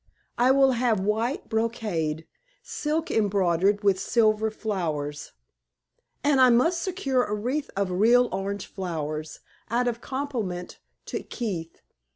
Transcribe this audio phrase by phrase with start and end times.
[0.39, 2.25] I will have white brocade,
[2.63, 5.33] silk embroidered, with silver flowers;
[6.23, 11.83] and I must secure a wreath of real orange flowers, out of compliment to Keith.